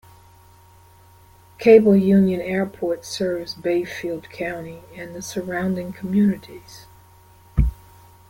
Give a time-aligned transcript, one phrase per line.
[1.59, 6.87] Cable Union Airport serves Bayfield County and the surrounding communities.